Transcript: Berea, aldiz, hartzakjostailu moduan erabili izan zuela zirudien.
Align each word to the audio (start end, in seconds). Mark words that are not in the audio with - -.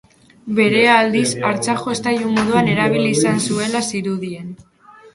Berea, 0.59 0.95
aldiz, 1.01 1.25
hartzakjostailu 1.51 2.33
moduan 2.39 2.75
erabili 2.75 3.15
izan 3.21 3.47
zuela 3.49 3.87
zirudien. 3.93 4.55